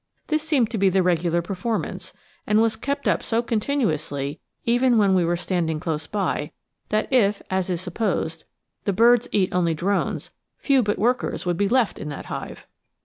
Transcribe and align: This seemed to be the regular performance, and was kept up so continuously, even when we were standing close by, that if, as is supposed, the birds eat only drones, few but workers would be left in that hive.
This 0.29 0.41
seemed 0.41 0.71
to 0.71 0.79
be 0.79 0.89
the 0.89 1.03
regular 1.03 1.43
performance, 1.43 2.11
and 2.47 2.59
was 2.59 2.75
kept 2.75 3.07
up 3.07 3.21
so 3.21 3.43
continuously, 3.43 4.39
even 4.65 4.97
when 4.97 5.13
we 5.13 5.23
were 5.23 5.37
standing 5.37 5.79
close 5.79 6.07
by, 6.07 6.53
that 6.89 7.07
if, 7.13 7.39
as 7.51 7.69
is 7.69 7.81
supposed, 7.81 8.45
the 8.85 8.93
birds 8.93 9.29
eat 9.31 9.53
only 9.53 9.75
drones, 9.75 10.31
few 10.57 10.81
but 10.81 10.97
workers 10.97 11.45
would 11.45 11.55
be 11.55 11.69
left 11.69 11.99
in 11.99 12.09
that 12.09 12.25
hive. 12.33 12.65